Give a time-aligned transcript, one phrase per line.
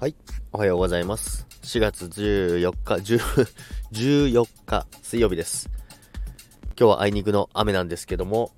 [0.00, 0.16] はい。
[0.52, 1.46] おはようございます。
[1.62, 2.94] 4月14日、
[3.92, 5.70] 14 日水曜日です。
[6.78, 8.50] 今日はあいにくの雨なんですけども、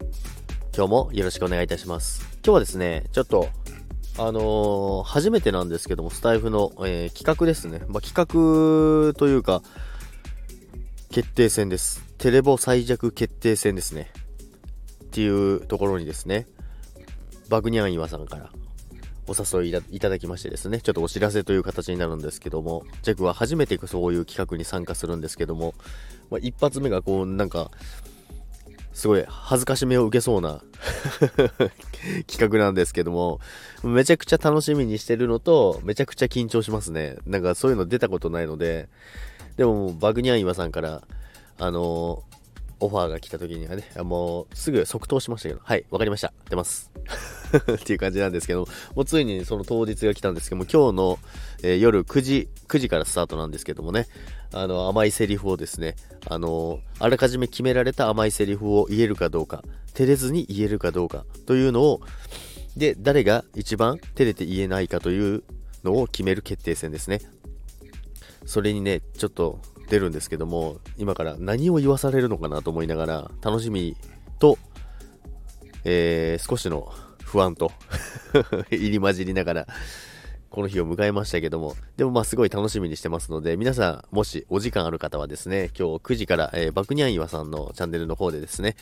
[0.74, 2.22] 今日もよろしくお願いいたします。
[2.36, 3.50] 今日はですね、ちょっと、
[4.16, 7.82] あのー、初めてなんですけども、スタイフの、えー、企画ですね。
[7.86, 9.62] まあ、企画というか、
[11.10, 12.02] 決定戦です。
[12.16, 14.10] テレボ最弱決定戦ですね。
[15.04, 16.46] っていうところにですね、
[17.50, 18.50] バグニャン岩さんから
[19.26, 25.74] お誘いいただきましてですね、ちょっとお知らせという形になるんですけども、ジェクは初めてそういう企画に参加するんですけども、
[26.30, 27.70] まあ、一発目がこう、なんか、
[28.96, 30.62] すごい恥ずかしめを受けそうな
[32.26, 33.40] 企画なんですけども、
[33.84, 37.18] めちゃくちゃ楽しみにしてるのと、めちゃくちゃ緊張しますね。
[37.26, 38.88] なんかそういうの出たことないので、
[39.58, 41.02] でもバグニャン岩さんから、
[41.58, 46.32] あのー、オファーが来た時にはね、もうすぐ即答しましたけど、はい、わかりました。
[46.48, 46.95] 出ます。
[47.72, 51.18] っていう感じなんですけども、うついにその当日が来たんですけども、今日の、
[51.62, 54.06] えー、夜9時、9時からスタートなんですけどもね、
[54.52, 59.62] あの、甘いセリフをですね、あの、あらかじめ決められた甘いセリフを言えるかどうか、
[59.94, 62.00] 照れずに言えるかどうかというのを、
[62.76, 65.42] で、誰が一番照れて言えないかという
[65.84, 67.20] のを決める決定戦ですね。
[68.44, 73.96] それにね、ちょっと出るんですけども、今から何を言わされるのかなと思いながら、楽しみ
[74.38, 74.58] と、
[75.84, 76.92] えー、少しの
[77.26, 77.72] 不安と
[78.70, 79.66] 入り混じりながら、
[80.48, 88.76] この日を迎えましたけども、でもまあすごい楽しみにしてますので、皆さん、もしお時間ある方はですね、今日9時から、えー、バクニャン岩さんのチャンネルの方でですね、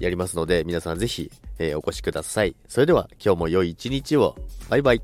[0.00, 2.54] やりますので、皆さんぜひ、えー、お越しください。
[2.68, 4.36] それでは、今日も良い一日を。
[4.68, 5.02] バイバイ。